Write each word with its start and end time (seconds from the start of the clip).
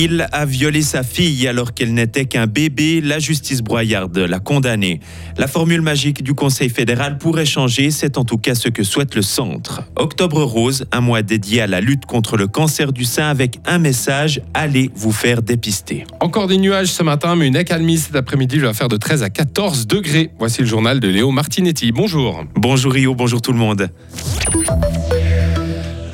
Il 0.00 0.28
a 0.30 0.46
violé 0.46 0.82
sa 0.82 1.02
fille 1.02 1.48
alors 1.48 1.74
qu'elle 1.74 1.92
n'était 1.92 2.24
qu'un 2.24 2.46
bébé. 2.46 3.00
La 3.00 3.18
justice 3.18 3.62
broyarde 3.62 4.16
l'a 4.16 4.38
condamné. 4.38 5.00
La 5.36 5.48
formule 5.48 5.80
magique 5.80 6.22
du 6.22 6.34
Conseil 6.34 6.68
fédéral 6.68 7.18
pourrait 7.18 7.44
changer. 7.44 7.90
C'est 7.90 8.16
en 8.16 8.24
tout 8.24 8.36
cas 8.36 8.54
ce 8.54 8.68
que 8.68 8.84
souhaite 8.84 9.16
le 9.16 9.22
centre. 9.22 9.82
Octobre 9.96 10.44
Rose, 10.44 10.86
un 10.92 11.00
mois 11.00 11.22
dédié 11.22 11.62
à 11.62 11.66
la 11.66 11.80
lutte 11.80 12.06
contre 12.06 12.36
le 12.36 12.46
cancer 12.46 12.92
du 12.92 13.02
sein 13.02 13.28
avec 13.28 13.58
un 13.66 13.80
message 13.80 14.40
allez 14.54 14.92
vous 14.94 15.10
faire 15.10 15.42
dépister. 15.42 16.04
Encore 16.20 16.46
des 16.46 16.58
nuages 16.58 16.92
ce 16.92 17.02
matin, 17.02 17.34
mais 17.34 17.48
une 17.48 17.56
accalmie 17.56 17.98
cet 17.98 18.14
après-midi 18.14 18.60
va 18.60 18.74
faire 18.74 18.86
de 18.86 18.98
13 18.98 19.24
à 19.24 19.30
14 19.30 19.88
degrés. 19.88 20.30
Voici 20.38 20.60
le 20.60 20.68
journal 20.68 21.00
de 21.00 21.08
Léo 21.08 21.32
Martinetti. 21.32 21.90
Bonjour. 21.90 22.44
Bonjour 22.54 22.92
Rio, 22.92 23.16
bonjour 23.16 23.42
tout 23.42 23.52
le 23.52 23.58
monde. 23.58 23.90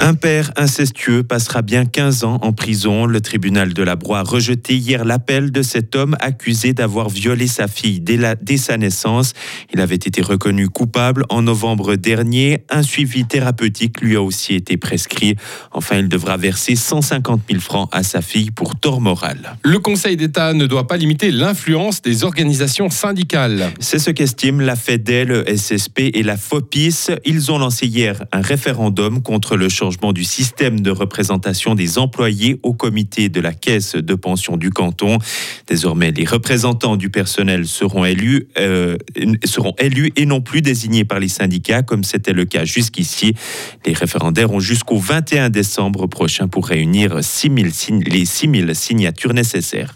Un 0.06 0.12
père 0.12 0.52
incestueux 0.56 1.22
passera 1.22 1.62
bien 1.62 1.86
15 1.86 2.24
ans 2.24 2.38
en 2.42 2.52
prison. 2.52 3.06
Le 3.06 3.22
tribunal 3.22 3.72
de 3.72 3.82
la 3.82 3.96
Broye 3.96 4.18
a 4.18 4.22
rejeté 4.22 4.74
hier 4.76 5.02
l'appel 5.02 5.50
de 5.50 5.62
cet 5.62 5.96
homme 5.96 6.14
accusé 6.20 6.74
d'avoir 6.74 7.08
violé 7.08 7.46
sa 7.46 7.68
fille 7.68 8.00
dès, 8.00 8.18
dès, 8.42 8.58
sa 8.58 8.76
naissance. 8.76 9.32
Il 9.72 9.80
avait 9.80 9.94
été 9.94 10.20
reconnu 10.20 10.68
coupable 10.68 11.24
en 11.30 11.40
novembre 11.40 11.96
dernier. 11.96 12.66
Un 12.68 12.82
suivi 12.82 13.24
thérapeutique 13.24 14.02
lui 14.02 14.14
a 14.14 14.20
aussi 14.20 14.54
été 14.54 14.76
prescrit. 14.76 15.36
Enfin, 15.72 15.96
il 15.96 16.10
devra 16.10 16.36
verser 16.36 16.76
150 16.76 17.40
000 17.48 17.62
francs 17.62 17.88
à 17.90 18.02
sa 18.02 18.20
fille 18.20 18.50
pour 18.50 18.78
tort 18.78 19.00
moral. 19.00 19.56
Le 19.62 19.78
Conseil 19.78 20.18
d'État 20.18 20.52
ne 20.52 20.66
doit 20.66 20.86
pas 20.86 20.98
limiter 20.98 21.30
l'influence 21.30 22.02
des 22.02 22.24
organisations 22.24 22.90
syndicales. 22.90 23.72
C'est 23.80 23.98
ce 23.98 24.10
qu'estiment 24.10 24.60
la 24.60 24.76
FEDEL, 24.76 25.28
le 25.28 25.56
SSP 25.56 26.10
et 26.12 26.22
la 26.22 26.36
FOPIS. 26.36 27.06
Ils 27.24 27.50
ont 27.50 27.58
lancé 27.58 27.86
hier 27.86 28.22
un 28.32 28.42
référendum 28.42 29.22
contre 29.22 29.56
le 29.56 29.70
changement 29.70 29.93
du 30.12 30.24
système 30.24 30.80
de 30.80 30.90
représentation 30.90 31.74
des 31.74 31.98
employés 31.98 32.58
au 32.62 32.74
comité 32.74 33.28
de 33.28 33.40
la 33.40 33.52
caisse 33.52 33.94
de 33.94 34.14
pension 34.14 34.56
du 34.56 34.70
canton. 34.70 35.18
Désormais, 35.66 36.10
les 36.10 36.24
représentants 36.24 36.96
du 36.96 37.10
personnel 37.10 37.66
seront 37.66 38.04
élus, 38.04 38.48
euh, 38.58 38.96
et 40.16 40.26
non 40.26 40.40
plus 40.40 40.62
désignés 40.62 41.04
par 41.04 41.20
les 41.20 41.28
syndicats 41.28 41.82
comme 41.82 42.04
c'était 42.04 42.32
le 42.32 42.44
cas 42.44 42.64
jusqu'ici. 42.64 43.34
Les 43.86 43.92
référendaires 43.92 44.52
ont 44.52 44.60
jusqu'au 44.60 44.98
21 44.98 45.50
décembre 45.50 46.06
prochain 46.06 46.48
pour 46.48 46.66
réunir 46.66 47.22
6 47.22 47.50
les 48.06 48.24
6000 48.24 48.74
signatures 48.74 49.34
nécessaires. 49.34 49.94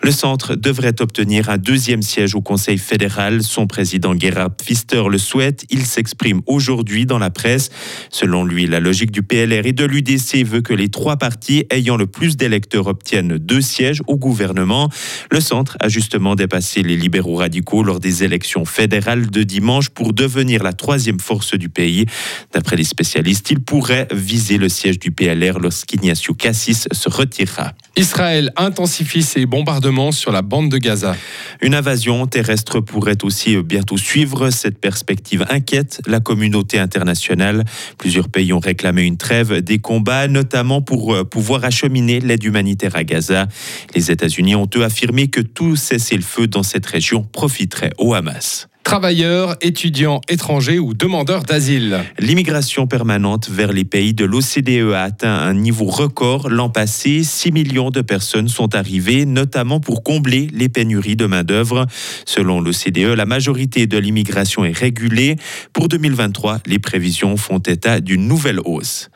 Le 0.00 0.12
centre 0.12 0.54
devrait 0.54 1.00
obtenir 1.00 1.50
un 1.50 1.58
deuxième 1.58 2.02
siège 2.02 2.34
au 2.34 2.40
Conseil 2.40 2.78
fédéral. 2.78 3.42
Son 3.42 3.66
président 3.66 4.14
Gerhard 4.18 4.54
Pfister 4.54 5.02
le 5.10 5.18
souhaite. 5.18 5.64
Il 5.70 5.84
s'exprime 5.84 6.40
aujourd'hui 6.46 7.04
dans 7.04 7.18
la 7.18 7.30
presse. 7.30 7.70
Selon 8.10 8.44
lui, 8.44 8.66
la 8.66 8.78
logique 8.78 9.10
du 9.10 9.22
PLR 9.22 9.66
et 9.66 9.72
de 9.72 9.84
l'UDC 9.84 10.44
veut 10.46 10.60
que 10.60 10.72
les 10.72 10.88
trois 10.88 11.16
partis 11.16 11.66
ayant 11.70 11.96
le 11.96 12.06
plus 12.06 12.36
d'électeurs 12.36 12.86
obtiennent 12.86 13.38
deux 13.38 13.60
sièges 13.60 14.00
au 14.06 14.16
gouvernement. 14.16 14.88
Le 15.32 15.40
centre 15.40 15.76
a 15.80 15.88
justement 15.88 16.36
dépassé 16.36 16.82
les 16.82 16.96
libéraux 16.96 17.36
radicaux 17.36 17.82
lors 17.82 17.98
des 17.98 18.22
élections 18.22 18.64
fédérales 18.64 19.30
de 19.30 19.42
dimanche 19.42 19.88
pour 19.88 20.12
devenir 20.12 20.62
la 20.62 20.74
troisième 20.74 21.20
force 21.20 21.54
du 21.54 21.68
pays. 21.68 22.06
D'après 22.52 22.76
les 22.76 22.84
spécialistes, 22.84 23.50
il 23.50 23.60
pourrait 23.60 24.06
viser 24.12 24.58
le 24.58 24.68
siège 24.68 25.00
du 25.00 25.10
PLR 25.10 25.58
lorsqu'Ignacio 25.58 26.34
Cassis 26.34 26.86
se 26.92 27.08
retirera. 27.08 27.72
Israël 27.96 28.52
intensifie 28.56 29.22
ses 29.22 29.44
bombardements 29.44 29.87
sur 30.12 30.32
la 30.32 30.42
bande 30.42 30.70
de 30.70 30.76
Gaza. 30.76 31.16
Une 31.62 31.74
invasion 31.74 32.26
terrestre 32.26 32.80
pourrait 32.80 33.24
aussi 33.24 33.56
bientôt 33.62 33.96
suivre. 33.96 34.50
Cette 34.50 34.78
perspective 34.78 35.46
inquiète 35.48 36.02
la 36.06 36.20
communauté 36.20 36.78
internationale. 36.78 37.64
Plusieurs 37.96 38.28
pays 38.28 38.52
ont 38.52 38.58
réclamé 38.58 39.04
une 39.04 39.16
trêve 39.16 39.62
des 39.62 39.78
combats, 39.78 40.28
notamment 40.28 40.82
pour 40.82 41.14
euh, 41.14 41.24
pouvoir 41.24 41.64
acheminer 41.64 42.20
l'aide 42.20 42.44
humanitaire 42.44 42.96
à 42.96 43.04
Gaza. 43.04 43.48
Les 43.94 44.10
États-Unis 44.10 44.56
ont 44.56 44.68
eux 44.76 44.84
affirmé 44.84 45.28
que 45.28 45.40
tout 45.40 45.74
cessez-le-feu 45.74 46.48
dans 46.48 46.62
cette 46.62 46.84
région 46.84 47.22
profiterait 47.22 47.92
au 47.96 48.12
Hamas 48.12 48.68
travailleurs, 48.88 49.54
étudiants, 49.60 50.22
étrangers 50.30 50.78
ou 50.78 50.94
demandeurs 50.94 51.42
d'asile. 51.42 52.00
L'immigration 52.18 52.86
permanente 52.86 53.50
vers 53.50 53.70
les 53.70 53.84
pays 53.84 54.14
de 54.14 54.24
l'OCDE 54.24 54.94
a 54.94 55.02
atteint 55.02 55.36
un 55.36 55.52
niveau 55.52 55.84
record 55.84 56.48
l'an 56.48 56.70
passé. 56.70 57.22
6 57.22 57.52
millions 57.52 57.90
de 57.90 58.00
personnes 58.00 58.48
sont 58.48 58.74
arrivées, 58.74 59.26
notamment 59.26 59.78
pour 59.78 60.02
combler 60.02 60.48
les 60.54 60.70
pénuries 60.70 61.16
de 61.16 61.26
main-d'œuvre. 61.26 61.86
Selon 62.24 62.62
l'OCDE, 62.62 63.14
la 63.14 63.26
majorité 63.26 63.86
de 63.86 63.98
l'immigration 63.98 64.64
est 64.64 64.74
régulée. 64.74 65.36
Pour 65.74 65.88
2023, 65.88 66.60
les 66.64 66.78
prévisions 66.78 67.36
font 67.36 67.58
état 67.58 68.00
d'une 68.00 68.26
nouvelle 68.26 68.60
hausse. 68.64 69.10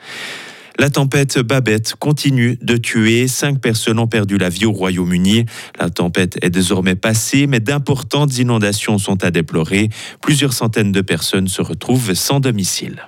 La 0.83 0.91
tempête 0.91 1.39
Babette 1.39 1.95
continue 1.95 2.59
de 2.61 2.77
tuer. 2.77 3.29
Cinq 3.29 3.61
personnes 3.61 4.01
ont 4.01 4.09
perdu 4.09 4.37
la 4.37 4.49
vie 4.49 4.67
au 4.67 4.73
Royaume-Uni. 4.73 5.47
La 5.79 5.91
tempête 5.91 6.41
est 6.43 6.51
désormais 6.51 6.97
passée, 6.97 7.47
mais 7.47 7.61
d'importantes 7.61 8.37
inondations 8.37 8.99
sont 8.99 9.23
à 9.23 9.31
déplorer. 9.31 9.91
Plusieurs 10.21 10.53
centaines 10.53 10.91
de 10.91 11.01
personnes 11.01 11.47
se 11.47 11.63
retrouvent 11.63 12.15
sans 12.15 12.41
domicile. 12.41 13.07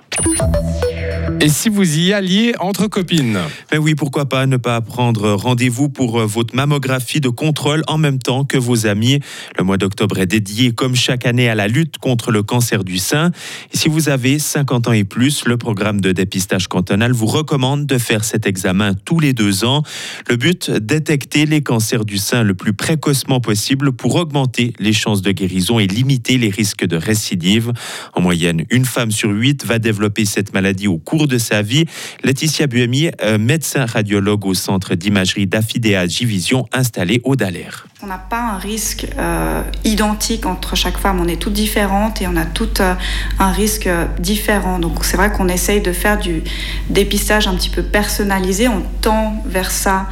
Et 1.41 1.49
si 1.49 1.69
vous 1.69 1.99
y 1.99 2.13
alliez 2.13 2.53
entre 2.59 2.87
copines 2.87 3.37
Mais 3.71 3.77
oui, 3.77 3.93
pourquoi 3.93 4.27
pas 4.27 4.45
ne 4.45 4.57
pas 4.57 4.79
prendre 4.81 5.33
rendez-vous 5.33 5.89
pour 5.89 6.19
euh, 6.19 6.25
votre 6.25 6.55
mammographie 6.55 7.19
de 7.19 7.29
contrôle 7.29 7.83
en 7.87 7.97
même 7.97 8.19
temps 8.19 8.45
que 8.45 8.57
vos 8.57 8.87
amis. 8.87 9.19
Le 9.57 9.63
mois 9.63 9.77
d'octobre 9.77 10.17
est 10.19 10.25
dédié, 10.25 10.71
comme 10.71 10.95
chaque 10.95 11.25
année, 11.25 11.49
à 11.49 11.55
la 11.55 11.67
lutte 11.67 11.97
contre 11.97 12.31
le 12.31 12.41
cancer 12.41 12.83
du 12.83 12.97
sein. 12.97 13.31
Et 13.73 13.77
si 13.77 13.89
vous 13.89 14.09
avez 14.09 14.39
50 14.39 14.87
ans 14.87 14.93
et 14.93 15.03
plus, 15.03 15.45
le 15.45 15.57
programme 15.57 15.99
de 15.99 16.11
dépistage 16.13 16.67
cantonal 16.67 17.11
vous 17.11 17.27
recommande 17.27 17.85
de 17.85 17.97
faire 17.97 18.23
cet 18.23 18.47
examen 18.47 18.93
tous 18.93 19.19
les 19.19 19.33
deux 19.33 19.65
ans. 19.65 19.83
Le 20.29 20.37
but, 20.37 20.71
détecter 20.71 21.45
les 21.45 21.61
cancers 21.61 22.05
du 22.05 22.17
sein 22.17 22.43
le 22.43 22.55
plus 22.55 22.73
précocement 22.73 23.41
possible 23.41 23.91
pour 23.91 24.15
augmenter 24.15 24.73
les 24.79 24.93
chances 24.93 25.21
de 25.21 25.31
guérison 25.31 25.79
et 25.79 25.87
limiter 25.87 26.37
les 26.37 26.49
risques 26.49 26.85
de 26.85 26.95
récidive. 26.97 27.73
En 28.13 28.21
moyenne, 28.21 28.65
une 28.71 28.85
femme 28.85 29.11
sur 29.11 29.29
huit 29.29 29.65
va 29.65 29.79
développer 29.79 30.25
cette 30.25 30.53
maladie 30.53 30.87
au 30.87 30.97
cours 30.97 31.24
de 31.27 31.37
sa 31.37 31.61
vie. 31.61 31.85
Laetitia 32.23 32.67
Buemi, 32.67 33.09
euh, 33.21 33.37
médecin 33.37 33.85
radiologue 33.85 34.45
au 34.45 34.53
centre 34.53 34.95
d'imagerie 34.95 35.47
d'Afidea 35.47 36.07
Givision 36.07 36.67
installé 36.71 37.21
au 37.23 37.35
Dallaire. 37.35 37.87
On 38.03 38.07
n'a 38.07 38.17
pas 38.17 38.53
un 38.53 38.57
risque 38.57 39.07
euh, 39.17 39.63
identique 39.83 40.45
entre 40.45 40.75
chaque 40.75 40.97
femme, 40.97 41.19
on 41.19 41.27
est 41.27 41.41
toutes 41.41 41.53
différentes 41.53 42.21
et 42.21 42.27
on 42.27 42.35
a 42.35 42.45
toutes 42.45 42.81
euh, 42.81 42.93
un 43.39 43.51
risque 43.51 43.89
différent. 44.19 44.79
Donc 44.79 45.03
c'est 45.03 45.17
vrai 45.17 45.31
qu'on 45.31 45.47
essaye 45.47 45.81
de 45.81 45.91
faire 45.91 46.19
du 46.19 46.43
dépistage 46.89 47.47
un 47.47 47.55
petit 47.55 47.69
peu 47.69 47.83
personnalisé, 47.83 48.67
on 48.67 48.83
tend 49.01 49.43
vers 49.45 49.71
ça 49.71 50.07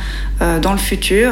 dans 0.61 0.73
le 0.73 0.77
futur. 0.77 1.31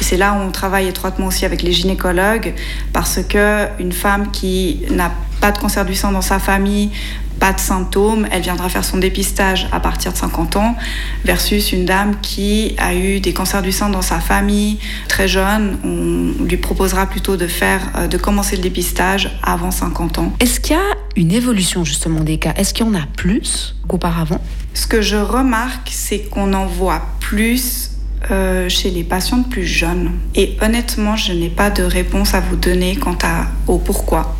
Et 0.00 0.04
c'est 0.04 0.16
là 0.16 0.32
où 0.32 0.36
on 0.42 0.50
travaille 0.50 0.88
étroitement 0.88 1.26
aussi 1.26 1.44
avec 1.44 1.62
les 1.62 1.70
gynécologues 1.72 2.54
parce 2.92 3.20
que 3.28 3.68
une 3.78 3.92
femme 3.92 4.32
qui 4.32 4.80
n'a 4.90 5.10
pas 5.10 5.27
de 5.40 5.58
cancer 5.58 5.84
du 5.84 5.94
sein 5.94 6.12
dans 6.12 6.22
sa 6.22 6.38
famille, 6.38 6.90
pas 7.38 7.52
de 7.52 7.60
symptômes, 7.60 8.26
elle 8.30 8.42
viendra 8.42 8.68
faire 8.68 8.84
son 8.84 8.98
dépistage 8.98 9.68
à 9.72 9.80
partir 9.80 10.12
de 10.12 10.16
50 10.16 10.56
ans, 10.56 10.76
versus 11.24 11.72
une 11.72 11.84
dame 11.84 12.16
qui 12.20 12.74
a 12.78 12.94
eu 12.94 13.20
des 13.20 13.32
cancers 13.32 13.62
du 13.62 13.72
sein 13.72 13.90
dans 13.90 14.02
sa 14.02 14.18
famille 14.20 14.78
très 15.08 15.28
jeune. 15.28 15.78
On 15.84 16.44
lui 16.44 16.56
proposera 16.56 17.06
plutôt 17.06 17.36
de 17.36 17.46
faire, 17.46 17.80
euh, 17.96 18.06
de 18.08 18.16
commencer 18.16 18.56
le 18.56 18.62
dépistage 18.62 19.38
avant 19.42 19.70
50 19.70 20.18
ans. 20.18 20.32
Est-ce 20.40 20.60
qu'il 20.60 20.76
y 20.76 20.78
a 20.78 20.96
une 21.16 21.32
évolution 21.32 21.84
justement 21.84 22.20
des 22.20 22.38
cas? 22.38 22.54
Est-ce 22.56 22.74
qu'il 22.74 22.86
y 22.86 22.88
en 22.88 22.94
a 22.94 23.06
plus 23.16 23.76
qu'auparavant? 23.86 24.40
Ce 24.74 24.86
que 24.86 25.00
je 25.00 25.16
remarque, 25.16 25.90
c'est 25.92 26.20
qu'on 26.20 26.52
en 26.52 26.66
voit 26.66 27.02
plus 27.20 27.87
euh, 28.30 28.68
chez 28.68 28.90
les 28.90 29.04
patientes 29.04 29.48
plus 29.48 29.64
jeunes. 29.64 30.10
Et 30.34 30.56
honnêtement, 30.60 31.16
je 31.16 31.32
n'ai 31.32 31.48
pas 31.48 31.70
de 31.70 31.82
réponse 31.82 32.34
à 32.34 32.40
vous 32.40 32.56
donner 32.56 32.96
quant 32.96 33.16
à, 33.22 33.46
au 33.66 33.78
pourquoi. 33.78 34.36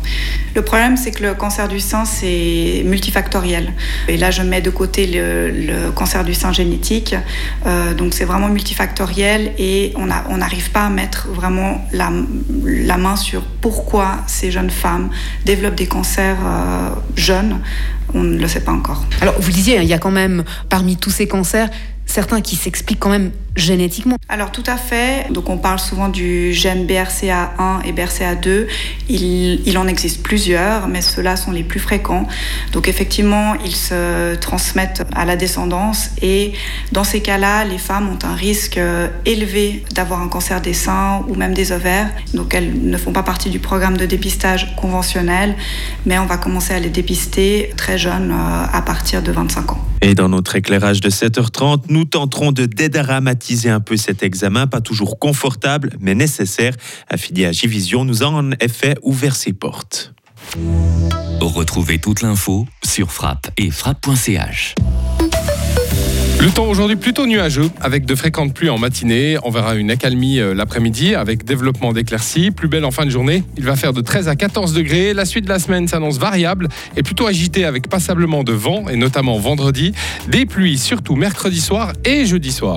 Le 0.53 0.61
problème, 0.63 0.97
c'est 0.97 1.11
que 1.11 1.23
le 1.23 1.33
cancer 1.33 1.67
du 1.67 1.79
sein, 1.79 2.03
c'est 2.05 2.81
multifactoriel. 2.85 3.71
Et 4.07 4.17
là, 4.17 4.31
je 4.31 4.41
mets 4.41 4.61
de 4.61 4.69
côté 4.69 5.07
le, 5.07 5.91
cancer 5.91 6.23
du 6.25 6.33
sein 6.33 6.51
génétique. 6.51 7.15
Euh, 7.65 7.93
donc, 7.93 8.13
c'est 8.13 8.25
vraiment 8.25 8.49
multifactoriel 8.49 9.53
et 9.57 9.93
on 9.95 10.07
n'arrive 10.07 10.71
pas 10.71 10.87
à 10.87 10.89
mettre 10.89 11.29
vraiment 11.29 11.87
la, 11.93 12.09
main 12.97 13.15
sur 13.15 13.43
pourquoi 13.61 14.17
ces 14.27 14.51
jeunes 14.51 14.71
femmes 14.71 15.09
développent 15.45 15.75
des 15.75 15.87
cancers 15.87 16.37
euh, 16.43 16.89
jeunes. 17.15 17.59
On 18.13 18.23
ne 18.23 18.37
le 18.37 18.47
sait 18.47 18.61
pas 18.61 18.71
encore. 18.71 19.05
Alors, 19.21 19.35
vous 19.39 19.51
disiez, 19.51 19.77
hein, 19.77 19.81
il 19.81 19.87
y 19.87 19.93
a 19.93 19.99
quand 19.99 20.11
même, 20.11 20.43
parmi 20.69 20.97
tous 20.97 21.11
ces 21.11 21.27
cancers, 21.27 21.69
certains 22.09 22.41
qui 22.41 22.55
s'expliquent 22.55 22.99
quand 22.99 23.11
même 23.11 23.31
génétiquement. 23.55 24.15
Alors 24.29 24.51
tout 24.51 24.63
à 24.65 24.77
fait. 24.77 25.31
Donc 25.31 25.49
on 25.49 25.57
parle 25.57 25.79
souvent 25.79 26.09
du 26.09 26.53
gène 26.53 26.87
BRCA1 26.87 27.85
et 27.85 27.93
BRCA2. 27.93 28.65
Il, 29.09 29.67
il 29.67 29.77
en 29.77 29.87
existe 29.87 30.23
plusieurs, 30.23 30.87
mais 30.87 31.01
ceux-là 31.01 31.35
sont 31.35 31.51
les 31.51 31.63
plus 31.63 31.79
fréquents. 31.79 32.27
Donc 32.71 32.87
effectivement, 32.87 33.53
ils 33.63 33.75
se 33.75 34.35
transmettent 34.35 35.03
à 35.13 35.25
la 35.25 35.35
descendance 35.35 36.11
et 36.21 36.53
dans 36.91 37.03
ces 37.03 37.21
cas-là, 37.21 37.63
les 37.65 37.77
femmes 37.77 38.09
ont 38.09 38.25
un 38.25 38.33
risque 38.33 38.77
euh, 38.77 39.07
élevé 39.25 39.83
d'avoir 39.93 40.21
un 40.21 40.29
cancer 40.29 40.61
des 40.61 40.73
seins 40.73 41.23
ou 41.27 41.35
même 41.35 41.53
des 41.53 41.71
ovaires. 41.71 42.09
Donc 42.33 42.55
elles 42.55 42.73
ne 42.81 42.97
font 42.97 43.11
pas 43.11 43.23
partie 43.23 43.49
du 43.49 43.59
programme 43.59 43.97
de 43.97 44.05
dépistage 44.07 44.75
conventionnel, 44.77 45.55
mais 46.05 46.17
on 46.17 46.25
va 46.25 46.37
commencer 46.37 46.73
à 46.73 46.79
les 46.79 46.89
dépister 46.89 47.71
très 47.77 47.98
jeunes 47.99 48.31
euh, 48.31 48.65
à 48.71 48.81
partir 48.81 49.21
de 49.21 49.31
25 49.31 49.73
ans. 49.73 49.85
Et 50.01 50.15
dans 50.15 50.29
notre 50.29 50.55
éclairage 50.55 51.01
de 51.01 51.09
7h30, 51.09 51.83
nous 51.89 52.05
tenterons 52.05 52.51
de 52.51 52.65
dédramatiser 52.65 53.69
un 53.69 53.81
peu 53.81 53.97
cet 53.97 54.23
examen, 54.23 54.65
pas 54.65 54.81
toujours 54.81 55.19
confortable, 55.19 55.91
mais 55.99 56.15
nécessaire. 56.15 56.73
Affilié 57.09 57.45
à 57.45 57.51
Givision 57.51 58.05
nous 58.05 58.23
a 58.23 58.27
en 58.27 58.51
effet 58.61 58.95
ouvert 59.03 59.35
ses 59.35 59.53
portes. 59.53 60.13
Retrouvez 61.41 61.99
toute 61.99 62.21
l'info 62.21 62.65
sur 62.83 63.11
frappe 63.11 63.49
et 63.57 63.69
frappe.ch. 63.69 64.75
Le 66.41 66.51
temps 66.51 66.67
aujourd'hui 66.67 66.95
plutôt 66.95 67.25
nuageux, 67.25 67.69
avec 67.81 68.05
de 68.05 68.15
fréquentes 68.15 68.53
pluies 68.53 68.69
en 68.69 68.77
matinée. 68.77 69.37
On 69.43 69.49
verra 69.49 69.75
une 69.75 69.91
accalmie 69.91 70.39
euh, 70.39 70.53
l'après-midi, 70.53 71.13
avec 71.13 71.43
développement 71.43 71.91
d'éclaircies. 71.91 72.49
Plus 72.51 72.69
belle 72.69 72.85
en 72.85 72.91
fin 72.91 73.03
de 73.03 73.09
journée. 73.09 73.43
Il 73.57 73.65
va 73.65 73.75
faire 73.75 73.91
de 73.91 73.99
13 73.99 74.29
à 74.29 74.37
14 74.37 74.71
degrés. 74.71 75.13
La 75.13 75.25
suite 75.25 75.43
de 75.43 75.49
la 75.49 75.59
semaine 75.59 75.89
s'annonce 75.89 76.17
variable 76.17 76.69
et 76.95 77.03
plutôt 77.03 77.27
agitée, 77.27 77.65
avec 77.65 77.89
passablement 77.89 78.45
de 78.45 78.53
vent, 78.53 78.87
et 78.87 78.95
notamment 78.95 79.37
vendredi. 79.37 79.91
Des 80.29 80.45
pluies, 80.45 80.77
surtout 80.77 81.17
mercredi 81.17 81.59
soir 81.59 81.91
et 82.05 82.25
jeudi 82.25 82.53
soir. 82.53 82.67